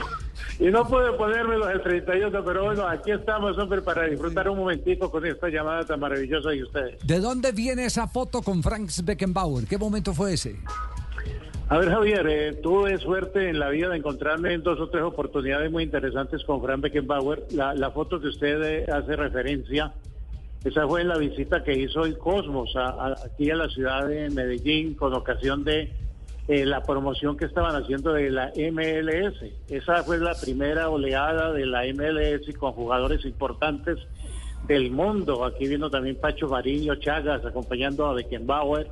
y 0.59 0.65
no 0.71 0.87
pude 0.87 1.13
ponérmelos 1.13 1.69
el 1.71 1.83
38, 1.83 2.43
pero 2.43 2.65
bueno, 2.65 2.87
aquí 2.87 3.11
estamos, 3.11 3.55
hombre, 3.57 3.83
para 3.83 4.05
disfrutar 4.05 4.49
un 4.49 4.57
momentico 4.57 5.11
con 5.11 5.25
esta 5.27 5.49
llamada 5.49 5.85
tan 5.85 5.99
maravillosa 5.99 6.49
de 6.49 6.63
ustedes. 6.63 7.05
¿De 7.05 7.19
dónde 7.19 7.51
viene 7.51 7.85
esa 7.85 8.07
foto 8.07 8.41
con 8.41 8.63
Frank 8.63 8.89
Beckenbauer? 9.03 9.67
¿Qué 9.67 9.77
momento 9.77 10.13
fue 10.13 10.33
ese? 10.33 10.55
A 11.71 11.77
ver, 11.77 11.89
Javier, 11.89 12.27
eh, 12.27 12.53
tuve 12.63 12.97
suerte 12.97 13.47
en 13.47 13.59
la 13.59 13.69
vida 13.69 13.89
de 13.89 13.97
encontrarme 13.97 14.53
en 14.53 14.63
dos 14.63 14.79
o 14.79 14.89
tres 14.89 15.03
oportunidades 15.03 15.71
muy 15.71 15.83
interesantes 15.83 16.43
con 16.43 16.61
Frank 16.63 16.81
Beckenbauer. 16.81 17.43
La, 17.51 17.75
la 17.75 17.91
foto 17.91 18.19
que 18.19 18.27
usted 18.27 18.61
eh, 18.63 18.85
hace 18.91 19.15
referencia, 19.15 19.93
esa 20.65 20.87
fue 20.87 21.03
la 21.03 21.17
visita 21.17 21.63
que 21.63 21.73
hizo 21.77 22.05
el 22.05 22.17
Cosmos 22.17 22.75
a- 22.75 23.13
aquí 23.23 23.51
a 23.51 23.55
la 23.55 23.69
ciudad 23.69 24.07
de 24.07 24.31
Medellín 24.31 24.95
con 24.95 25.13
ocasión 25.13 25.63
de 25.63 25.91
eh, 26.47 26.65
la 26.65 26.81
promoción 26.81 27.37
que 27.37 27.45
estaban 27.45 27.75
haciendo 27.75 28.13
de 28.13 28.31
la 28.31 28.47
MLS. 28.71 29.35
Esa 29.69 30.03
fue 30.03 30.17
la 30.17 30.33
primera 30.33 30.89
oleada 30.89 31.53
de 31.53 31.67
la 31.67 31.83
MLS 31.93 32.51
con 32.57 32.71
jugadores 32.71 33.23
importantes 33.25 33.99
del 34.67 34.89
mundo. 34.89 35.45
Aquí 35.45 35.67
vino 35.67 35.91
también 35.91 36.15
Pacho 36.15 36.47
Mariño 36.47 36.95
Chagas 36.95 37.45
acompañando 37.45 38.07
a 38.07 38.15
Beckenbauer. 38.15 38.87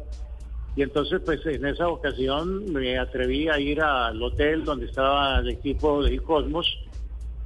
Y 0.78 0.84
entonces, 0.84 1.20
pues 1.26 1.44
en 1.48 1.66
esa 1.66 1.88
ocasión 1.88 2.72
me 2.72 3.00
atreví 3.00 3.50
a 3.50 3.60
ir 3.60 3.82
al 3.82 4.22
hotel 4.22 4.64
donde 4.64 4.86
estaba 4.86 5.40
el 5.40 5.50
equipo 5.50 6.04
de 6.04 6.20
Cosmos 6.20 6.68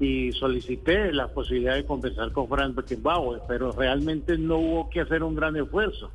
y 0.02 0.34
solicité 0.34 1.14
la 1.14 1.30
posibilidad 1.30 1.76
de 1.76 1.86
conversar 1.86 2.34
con 2.34 2.50
Frank 2.50 2.76
Beckenbauer, 2.76 3.40
pero 3.48 3.72
realmente 3.72 4.38
no 4.38 4.58
hubo 4.58 4.90
que 4.90 5.00
hacer 5.00 5.24
un 5.24 5.34
gran 5.34 5.56
esfuerzo. 5.56 6.12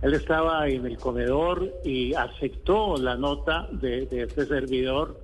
Él 0.00 0.14
estaba 0.14 0.66
en 0.68 0.86
el 0.86 0.96
comedor 0.96 1.70
y 1.84 2.14
aceptó 2.14 2.96
la 2.96 3.14
nota 3.14 3.68
de, 3.70 4.06
de 4.06 4.22
este 4.22 4.46
servidor 4.46 5.20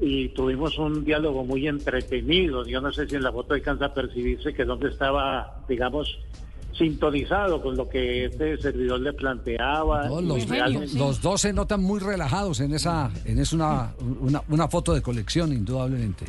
y 0.00 0.30
tuvimos 0.30 0.78
un 0.78 1.04
diálogo 1.04 1.44
muy 1.44 1.68
entretenido. 1.68 2.64
Yo 2.64 2.80
no 2.80 2.90
sé 2.90 3.06
si 3.06 3.16
en 3.16 3.22
la 3.22 3.32
foto 3.32 3.52
alcanza 3.52 3.84
a 3.84 3.94
percibirse 3.94 4.54
que 4.54 4.64
donde 4.64 4.88
estaba, 4.88 5.62
digamos, 5.68 6.18
sintonizado 6.76 7.60
con 7.62 7.76
lo 7.76 7.88
que 7.88 8.24
este 8.26 8.56
servidor 8.58 9.00
le 9.00 9.12
planteaba. 9.12 10.08
No, 10.08 10.20
los, 10.20 10.48
realmente- 10.48 10.98
los 10.98 11.20
dos 11.20 11.40
se 11.42 11.52
notan 11.52 11.82
muy 11.82 12.00
relajados 12.00 12.60
en 12.60 12.72
esa, 12.74 13.10
en 13.24 13.38
es 13.38 13.52
una, 13.52 13.92
una, 14.20 14.42
una 14.48 14.68
foto 14.68 14.94
de 14.94 15.02
colección, 15.02 15.52
indudablemente. 15.52 16.24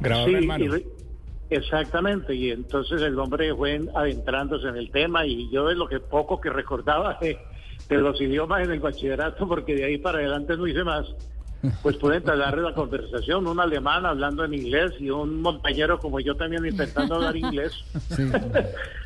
Grabador 0.00 0.30
Sí, 0.30 0.36
en 0.36 0.46
mano. 0.46 0.64
y 0.64 0.68
re- 0.68 0.86
exactamente, 1.50 2.34
y 2.34 2.50
entonces 2.50 3.00
el 3.02 3.18
hombre 3.18 3.54
fue 3.54 3.74
en- 3.74 3.90
adentrándose 3.94 4.68
en 4.68 4.76
el 4.76 4.90
tema 4.90 5.26
y 5.26 5.50
yo 5.50 5.66
de 5.66 5.74
lo 5.74 5.88
que 5.88 6.00
poco 6.00 6.40
que 6.40 6.50
recordaba 6.50 7.18
de, 7.20 7.36
de 7.88 7.96
los 7.98 8.20
idiomas 8.20 8.64
en 8.64 8.72
el 8.72 8.80
bachillerato, 8.80 9.46
porque 9.46 9.74
de 9.74 9.84
ahí 9.84 9.98
para 9.98 10.18
adelante 10.18 10.56
no 10.56 10.66
hice 10.66 10.84
más, 10.84 11.06
pues 11.82 11.96
pude 11.96 12.16
entablar 12.16 12.58
la 12.58 12.74
conversación, 12.74 13.46
un 13.46 13.60
alemán 13.60 14.04
hablando 14.06 14.44
en 14.44 14.54
inglés 14.54 14.92
y 14.98 15.10
un 15.10 15.40
montañero 15.42 15.98
como 15.98 16.20
yo 16.20 16.34
también 16.36 16.66
intentando 16.66 17.14
hablar 17.16 17.36
inglés, 17.36 17.72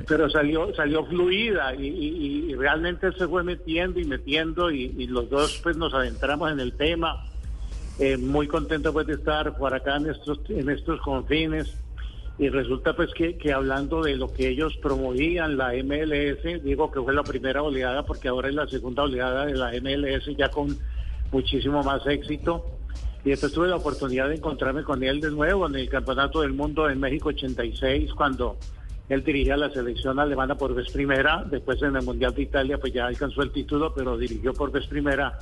pero 0.06 0.28
salió 0.30 0.74
salió 0.74 1.04
fluida 1.04 1.74
y, 1.74 1.86
y- 1.86 2.50
y 2.50 2.54
realmente 2.54 3.12
se 3.12 3.26
fue 3.28 3.42
metiendo 3.42 4.00
y 4.00 4.04
metiendo 4.04 4.70
y, 4.70 4.94
y 4.96 5.06
los 5.06 5.28
dos 5.30 5.60
pues 5.62 5.76
nos 5.76 5.92
adentramos 5.94 6.50
en 6.52 6.60
el 6.60 6.72
tema. 6.72 7.16
Eh, 7.98 8.16
muy 8.16 8.46
contento 8.46 8.92
pues 8.92 9.06
de 9.08 9.14
estar 9.14 9.56
por 9.56 9.74
acá 9.74 9.96
en 9.96 10.10
estos, 10.10 10.38
en 10.48 10.68
estos 10.70 11.00
confines. 11.00 11.74
Y 12.40 12.48
resulta 12.50 12.94
pues 12.94 13.10
que, 13.14 13.36
que 13.36 13.52
hablando 13.52 14.00
de 14.04 14.14
lo 14.16 14.32
que 14.32 14.46
ellos 14.48 14.76
promovían, 14.80 15.56
la 15.56 15.72
MLS, 15.82 16.62
digo 16.62 16.88
que 16.92 17.00
fue 17.00 17.12
la 17.12 17.24
primera 17.24 17.64
oleada 17.64 18.04
porque 18.04 18.28
ahora 18.28 18.48
es 18.48 18.54
la 18.54 18.68
segunda 18.68 19.02
oleada 19.02 19.46
de 19.46 19.54
la 19.56 19.72
MLS 19.72 20.24
ya 20.36 20.48
con 20.48 20.78
muchísimo 21.32 21.82
más 21.82 22.06
éxito. 22.06 22.64
Y 23.24 23.30
después 23.30 23.52
tuve 23.52 23.68
la 23.68 23.76
oportunidad 23.76 24.28
de 24.28 24.36
encontrarme 24.36 24.84
con 24.84 25.02
él 25.02 25.20
de 25.20 25.30
nuevo 25.30 25.66
en 25.66 25.74
el 25.74 25.88
Campeonato 25.88 26.40
del 26.40 26.52
Mundo 26.52 26.88
en 26.88 27.00
México 27.00 27.30
86, 27.30 28.12
cuando 28.14 28.56
él 29.08 29.24
dirigía 29.24 29.56
la 29.56 29.70
selección 29.70 30.18
alemana 30.18 30.56
por 30.56 30.74
vez 30.74 30.90
primera. 30.90 31.44
Después 31.50 31.82
en 31.82 31.96
el 31.96 32.02
Mundial 32.02 32.34
de 32.34 32.42
Italia, 32.42 32.78
pues 32.78 32.92
ya 32.92 33.06
alcanzó 33.06 33.42
el 33.42 33.50
título, 33.50 33.92
pero 33.94 34.16
dirigió 34.16 34.52
por 34.54 34.70
vez 34.70 34.86
primera 34.86 35.38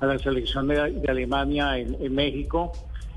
a 0.00 0.06
la 0.06 0.18
selección 0.18 0.68
de, 0.68 1.02
Alemania 1.08 1.78
en, 1.78 1.96
en 2.00 2.14
México. 2.14 2.72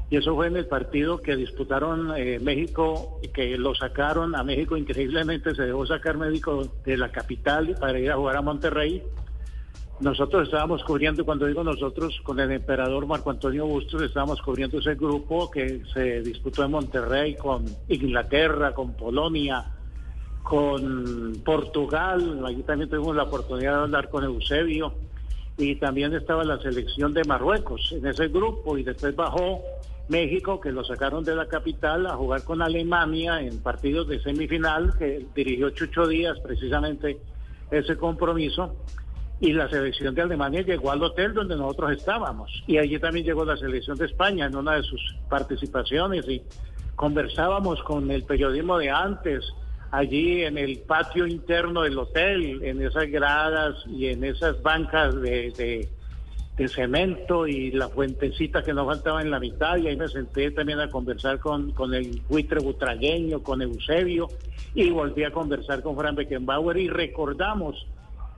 Y 0.09 0.17
eso 0.17 0.35
fue 0.35 0.47
en 0.47 0.55
el 0.55 0.67
partido 0.67 1.19
que 1.19 1.35
disputaron 1.35 2.13
eh, 2.15 2.39
México, 2.39 3.19
que 3.33 3.57
lo 3.57 3.73
sacaron 3.73 4.35
a 4.35 4.43
México. 4.43 4.77
Increíblemente 4.77 5.55
se 5.55 5.63
dejó 5.63 5.85
sacar 5.85 6.17
México 6.17 6.71
de 6.85 6.97
la 6.97 7.11
capital 7.11 7.75
para 7.79 7.99
ir 7.99 8.11
a 8.11 8.15
jugar 8.15 8.37
a 8.37 8.41
Monterrey. 8.41 9.01
Nosotros 9.99 10.43
estábamos 10.43 10.83
cubriendo, 10.83 11.23
cuando 11.23 11.45
digo 11.45 11.63
nosotros, 11.63 12.19
con 12.21 12.37
el 12.41 12.51
emperador 12.51 13.07
Marco 13.07 13.29
Antonio 13.29 13.65
Bustos, 13.65 14.01
estábamos 14.01 14.41
cubriendo 14.41 14.79
ese 14.79 14.95
grupo 14.95 15.49
que 15.49 15.83
se 15.93 16.21
disputó 16.21 16.65
en 16.65 16.71
Monterrey 16.71 17.35
con 17.35 17.63
Inglaterra, 17.87 18.73
con 18.73 18.91
Polonia, 18.93 19.63
con 20.43 21.41
Portugal. 21.45 22.45
Allí 22.45 22.61
también 22.63 22.89
tuvimos 22.89 23.15
la 23.15 23.23
oportunidad 23.23 23.77
de 23.77 23.83
hablar 23.83 24.09
con 24.09 24.25
Eusebio. 24.25 24.93
Y 25.57 25.75
también 25.75 26.13
estaba 26.13 26.43
la 26.43 26.59
selección 26.59 27.13
de 27.13 27.23
Marruecos 27.23 27.93
en 27.93 28.05
ese 28.05 28.27
grupo. 28.27 28.77
Y 28.77 28.83
después 28.83 29.15
bajó 29.15 29.61
México, 30.09 30.59
que 30.59 30.73
lo 30.73 30.83
sacaron 30.83 31.23
de 31.23 31.35
la 31.35 31.47
capital, 31.47 32.05
a 32.07 32.17
jugar 32.17 32.43
con 32.43 32.61
Alemania 32.61 33.39
en 33.39 33.59
partidos 33.59 34.09
de 34.09 34.21
semifinal, 34.21 34.93
que 34.99 35.25
dirigió 35.33 35.69
Chucho 35.69 36.05
Díaz 36.05 36.37
precisamente 36.41 37.17
ese 37.71 37.95
compromiso 37.95 38.75
y 39.39 39.51
la 39.53 39.69
selección 39.69 40.15
de 40.15 40.21
Alemania 40.21 40.61
llegó 40.61 40.91
al 40.91 41.03
hotel 41.03 41.33
donde 41.33 41.55
nosotros 41.55 41.91
estábamos. 41.91 42.63
Y 42.67 42.77
allí 42.77 42.97
también 42.99 43.25
llegó 43.25 43.43
la 43.43 43.57
selección 43.57 43.97
de 43.97 44.05
España 44.05 44.45
en 44.45 44.55
una 44.55 44.75
de 44.75 44.83
sus 44.83 45.01
participaciones 45.29 46.27
y 46.29 46.41
conversábamos 46.95 47.81
con 47.83 48.09
el 48.11 48.23
periodismo 48.23 48.77
de 48.77 48.89
antes 48.89 49.43
allí 49.91 50.43
en 50.43 50.57
el 50.57 50.79
patio 50.79 51.27
interno 51.27 51.81
del 51.81 51.97
hotel, 51.97 52.63
en 52.63 52.81
esas 52.81 53.09
gradas 53.09 53.75
y 53.87 54.07
en 54.07 54.23
esas 54.23 54.61
bancas 54.61 55.15
de, 55.21 55.87
de, 56.57 56.67
cemento 56.69 57.47
y 57.47 57.71
la 57.71 57.89
fuentecita 57.89 58.63
que 58.63 58.73
nos 58.73 58.87
faltaba 58.87 59.21
en 59.21 59.29
la 59.29 59.39
mitad. 59.39 59.77
Y 59.77 59.87
ahí 59.87 59.97
me 59.97 60.07
senté 60.07 60.51
también 60.51 60.79
a 60.79 60.89
conversar 60.89 61.39
con, 61.39 61.71
con 61.71 61.93
el 61.93 62.21
buitre 62.29 62.61
butragueño, 62.61 63.43
con 63.43 63.61
Eusebio 63.61 64.29
y 64.73 64.89
volví 64.89 65.23
a 65.23 65.31
conversar 65.31 65.81
con 65.81 65.95
Fran 65.97 66.15
Beckenbauer 66.15 66.77
y 66.77 66.89
recordamos 66.89 67.85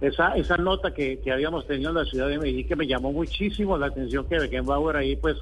esa, 0.01 0.35
esa 0.35 0.57
nota 0.57 0.93
que, 0.93 1.19
que 1.19 1.31
habíamos 1.31 1.65
tenido 1.65 1.89
en 1.89 1.97
la 1.97 2.05
ciudad 2.05 2.27
de 2.27 2.37
Medellín 2.37 2.67
que 2.67 2.75
me 2.75 2.87
llamó 2.87 3.11
muchísimo 3.11 3.77
la 3.77 3.87
atención 3.87 4.25
que 4.25 4.39
Beckenbauer 4.39 4.95
ahí 4.95 5.15
pues 5.15 5.37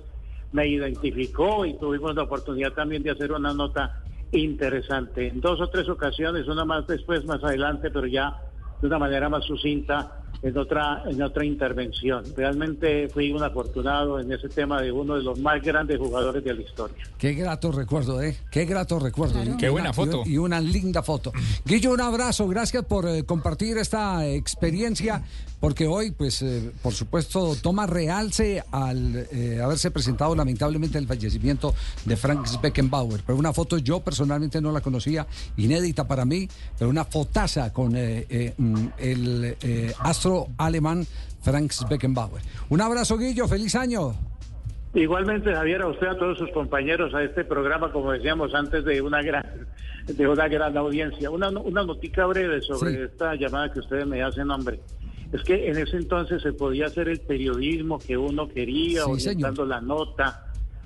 me 0.52 0.68
identificó 0.68 1.66
y 1.66 1.74
tuvimos 1.74 2.16
la 2.16 2.24
oportunidad 2.24 2.72
también 2.72 3.04
de 3.04 3.12
hacer 3.12 3.32
una 3.32 3.54
nota 3.54 3.94
interesante. 4.32 5.28
En 5.28 5.42
dos 5.42 5.60
o 5.60 5.68
tres 5.68 5.90
ocasiones, 5.90 6.48
una 6.48 6.64
más 6.66 6.88
después, 6.88 7.26
más 7.26 7.44
adelante, 7.44 7.92
pero 7.92 8.08
ya 8.08 8.38
de 8.82 8.88
una 8.88 9.00
manera 9.00 9.30
más 9.30 9.44
sucinta 9.46 10.22
en 10.42 10.58
otra 10.58 11.04
en 11.10 11.22
otra 11.22 11.46
intervención. 11.46 12.24
Realmente 12.36 13.10
fui 13.10 13.32
un 13.32 13.44
afortunado 13.44 14.20
en 14.20 14.32
ese 14.32 14.50
tema 14.50 14.82
de 14.82 14.92
uno 14.92 15.16
de 15.16 15.24
los 15.24 15.40
más 15.40 15.62
grandes 15.62 15.98
jugadores 15.98 16.44
de 16.44 16.54
la 16.54 16.62
historia. 16.62 16.98
Qué 17.18 17.34
grato 17.34 17.72
recuerdo, 17.72 18.22
¿eh? 18.22 18.36
Qué 18.52 18.66
grato 18.66 19.00
recuerdo. 19.00 19.42
Y 19.44 19.58
Qué 19.58 19.66
una- 19.70 19.72
buena 19.72 19.94
foto. 19.94 20.24
Y 20.26 20.38
una 20.38 20.60
linda 20.62 21.02
foto. 21.04 21.32
Guillo, 21.66 21.94
un 21.94 22.02
abrazo. 22.02 22.48
Gracias 22.48 22.84
por 22.86 23.08
eh, 23.08 23.24
compartir 23.24 23.78
esta 23.78 24.26
experiencia, 24.28 25.24
porque 25.60 25.88
hoy, 25.88 26.12
pues, 26.12 26.42
eh, 26.42 26.72
por 26.82 26.94
supuesto, 26.94 27.56
toma 27.62 27.86
realce 27.88 28.64
al 28.72 29.28
eh, 29.32 29.60
haberse 29.64 29.92
presentado 29.92 30.36
lamentablemente 30.36 30.98
el 30.98 31.08
fallecimiento 31.08 31.74
de 32.06 32.16
Frank 32.18 32.48
Beckenbauer. 32.62 33.22
Pero 33.26 33.38
una 33.38 33.54
foto 33.54 33.78
yo 33.78 34.00
personalmente 34.02 34.62
no 34.62 34.72
la 34.72 34.82
conocía, 34.82 35.26
inédita 35.58 36.08
para 36.08 36.26
mí, 36.26 36.48
pero 36.78 36.90
una 36.90 37.06
fotaza 37.06 37.72
con 37.74 37.96
eh, 37.96 38.26
eh, 38.30 38.54
mm, 38.58 38.86
el 38.98 39.58
eh, 39.62 39.94
astro 40.26 40.48
alemán 40.58 41.06
Frank 41.44 41.72
Beckenbauer. 41.88 42.42
Un 42.70 42.82
abrazo, 42.82 43.16
Guillo. 43.18 43.48
Feliz 43.48 43.76
año. 43.76 44.14
Igualmente, 44.96 45.54
Javier, 45.54 45.82
a 45.84 45.88
usted, 45.88 46.08
a 46.08 46.18
todos 46.18 46.38
sus 46.40 46.50
compañeros, 46.52 47.14
a 47.14 47.22
este 47.22 47.44
programa, 47.44 47.92
como 47.92 48.12
decíamos 48.12 48.56
antes, 48.56 48.84
de 48.86 49.02
una 49.02 49.22
gran, 49.22 49.46
de 50.08 50.28
una 50.28 50.48
gran 50.48 50.76
audiencia. 50.78 51.30
Una, 51.30 51.50
una 51.50 51.84
notica 51.84 52.26
breve 52.26 52.62
sobre 52.62 52.92
Sí. 52.94 52.98
esta 53.04 53.36
llamada 53.36 53.72
que 53.72 53.80
ustedes 53.82 54.08
me 54.08 54.24
hacen, 54.24 54.50
hombre. 54.50 54.80
Es 55.32 55.44
que 55.44 55.70
en 55.70 55.78
ese 55.78 55.98
entonces 55.98 56.42
se 56.42 56.54
podía 56.54 56.88
hacer 56.88 57.08
el 57.10 57.20
periodismo 57.20 58.00
que 58.00 58.18
uno 58.18 58.48
quería, 58.48 59.04
Sí, 59.04 59.12
orientando 59.12 59.66
la 59.66 59.80
nota. 59.82 60.42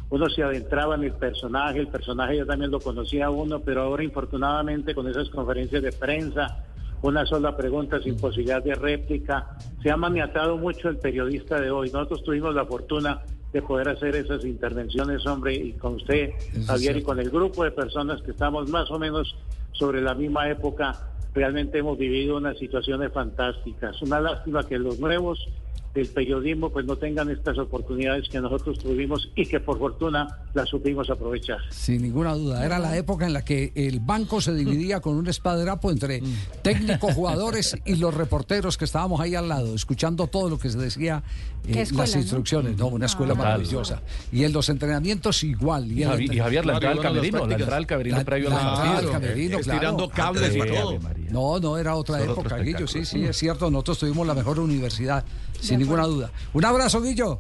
Uno 0.10 0.28
se 0.30 0.42
adentraba 0.44 0.96
en 0.96 1.04
el 1.04 1.14
personaje, 1.14 1.80
el 1.80 1.88
personaje 1.88 2.36
yo 2.40 2.46
también 2.46 2.72
lo 2.72 2.80
conocía 2.82 3.30
uno, 3.30 3.60
pero 3.60 3.84
ahora 3.84 4.04
infortunadamente 4.04 4.96
con 4.96 5.08
esas 5.08 5.30
conferencias 5.30 5.84
de 5.84 5.92
prensa, 5.92 6.66
una 7.02 7.26
sola 7.26 7.56
pregunta 7.56 8.02
sin 8.02 8.18
posibilidad 8.18 8.64
de 8.64 8.76
réplica, 8.76 9.58
se 9.82 9.90
ha 9.90 9.98
maniatado 9.98 10.58
mucho 10.58 10.90
el 10.90 10.98
periodista 10.98 11.60
de 11.60 11.72
hoy. 11.72 11.90
Nosotros 11.92 12.24
tuvimos 12.24 12.54
la 12.54 12.66
fortuna 12.66 13.22
de 13.54 13.62
poder 13.62 13.90
hacer 13.90 14.16
esas 14.16 14.44
intervenciones, 14.46 15.26
hombre, 15.26 15.56
y 15.56 15.74
con 15.74 15.96
usted, 15.96 16.32
Javier, 16.68 16.98
y 16.98 17.04
con 17.04 17.20
el 17.20 17.30
grupo 17.30 17.64
de 17.64 17.72
personas 17.72 18.22
que 18.22 18.32
estamos 18.32 18.70
más 18.70 18.92
o 18.92 19.00
menos 19.00 19.36
sobre 19.72 20.02
la 20.02 20.14
misma 20.14 20.50
época, 20.50 20.94
realmente 21.34 21.80
hemos 21.80 21.98
vivido 21.98 22.38
unas 22.38 22.58
situaciones 22.58 23.12
fantásticas. 23.12 24.02
Una 24.02 24.20
lástima 24.20 24.68
que 24.68 24.78
los 24.78 25.00
nuevos 25.00 25.48
del 25.94 26.08
periodismo 26.08 26.70
pues 26.70 26.86
no 26.86 26.96
tengan 26.98 27.30
estas 27.32 27.58
oportunidades 27.58 28.30
que 28.30 28.40
nosotros 28.40 28.78
tuvimos 28.80 29.30
y 29.36 29.46
que 29.48 29.60
por 29.60 29.80
fortuna 29.80 30.28
las 30.54 30.70
supimos 30.70 31.10
aprovechar. 31.10 31.58
Sin 31.72 32.02
ninguna 32.04 32.34
duda. 32.36 32.64
Era 32.66 32.78
la 32.80 32.96
época 32.96 33.26
en 33.26 33.34
la 33.34 33.44
que 33.44 33.72
el 33.76 34.00
banco 34.00 34.40
se 34.40 34.54
dividía 34.54 35.00
con 35.00 35.16
un 35.16 35.28
espadrapo 35.28 35.90
entre 35.92 36.22
técnicos, 36.62 37.14
jugadores 37.16 37.76
y 37.86 37.96
los 37.96 38.14
reporteros 38.14 38.78
que 38.78 38.86
estábamos 38.86 39.20
ahí 39.20 39.34
al 39.36 39.48
lado, 39.50 39.74
escuchando 39.74 40.28
todo 40.28 40.50
lo 40.50 40.60
que 40.60 40.70
se 40.70 40.78
decía, 40.78 41.24
eh, 41.68 41.82
escuela, 41.82 42.04
las 42.04 42.16
¿no? 42.16 42.22
instrucciones. 42.22 42.78
No, 42.78 42.88
una 42.88 43.06
escuela 43.08 43.34
Total. 43.34 43.46
maravillosa. 43.52 44.02
Y 44.32 44.44
en 44.44 44.54
los 44.54 44.70
entrenamientos 44.70 45.44
igual. 45.44 45.92
Y, 45.92 46.04
Javi- 46.04 46.38
Javier, 46.38 46.66
la 46.66 46.80
Claro, 46.80 46.96
entrada 46.96 46.96
al 46.96 47.02
camerino, 47.02 47.48
la 47.48 47.54
entrada 47.56 47.78
al 47.78 47.88
camerino 47.88 48.26
previo 48.26 48.48
a 48.48 48.52
la 48.52 48.56
los 48.56 48.64
entrada 48.70 48.90
al 48.90 48.94
partidos. 49.06 49.12
camerino, 49.22 49.58
claro. 49.60 49.74
Estirando 49.74 50.10
cables 50.10 50.56
y 50.56 50.60
todo. 50.60 51.00
María. 51.00 51.32
No, 51.32 51.60
no, 51.60 51.78
era 51.78 51.96
otra 51.96 52.20
Son 52.20 52.30
época, 52.30 52.58
Guillo. 52.60 52.88
Sí, 52.88 53.06
sí, 53.06 53.24
es 53.24 53.38
cierto. 53.38 53.70
Nosotros 53.72 54.00
tuvimos 54.00 54.26
la 54.28 54.34
mejor 54.36 54.60
universidad, 54.60 55.24
sin 55.62 55.80
ninguna 55.80 56.06
duda. 56.06 56.30
Un 56.54 56.66
abrazo, 56.66 57.02
Guillo. 57.02 57.40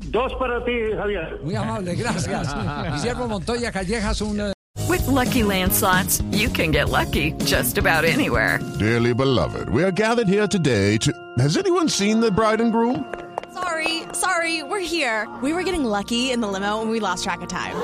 Dos 0.00 0.32
para 0.38 0.64
ti, 0.64 0.72
Javier. 0.96 1.38
Muy 1.42 1.54
amable, 1.54 1.94
gracias. 1.94 2.54
Guillermo 3.02 3.28
Montoya 3.28 3.70
Callejas, 3.70 4.22
un... 4.22 4.40
eh, 4.40 4.52
With 4.88 5.06
Lucky 5.06 5.42
Land 5.42 5.72
slots, 5.72 6.22
you 6.32 6.48
can 6.48 6.70
get 6.70 6.88
lucky 6.88 7.32
just 7.44 7.76
about 7.78 8.04
anywhere. 8.04 8.58
Dearly 8.78 9.12
beloved, 9.12 9.68
we 9.68 9.84
are 9.84 9.90
gathered 9.92 10.26
here 10.28 10.46
today 10.48 10.96
to. 10.98 11.12
Has 11.38 11.56
anyone 11.58 11.88
seen 11.88 12.20
the 12.20 12.30
bride 12.30 12.60
and 12.62 12.72
groom? 12.72 13.04
Sorry, 13.52 14.02
sorry, 14.14 14.62
we're 14.62 14.80
here. 14.80 15.28
We 15.42 15.52
were 15.52 15.62
getting 15.64 15.84
lucky 15.84 16.30
in 16.32 16.40
the 16.40 16.48
limo 16.48 16.80
and 16.80 16.90
we 16.90 16.98
lost 17.00 17.24
track 17.24 17.42
of 17.42 17.48
time. 17.48 17.76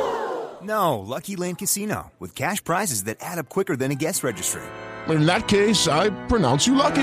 No, 0.62 0.98
Lucky 0.98 1.36
Land 1.36 1.58
Casino, 1.58 2.12
with 2.18 2.34
cash 2.34 2.62
prizes 2.64 3.04
that 3.04 3.18
add 3.20 3.38
up 3.38 3.48
quicker 3.48 3.76
than 3.76 3.90
a 3.92 3.94
guest 3.94 4.24
registry. 4.24 4.62
In 5.08 5.26
that 5.26 5.46
case, 5.48 5.86
I 5.86 6.10
pronounce 6.28 6.66
you 6.66 6.74
lucky. 6.74 7.02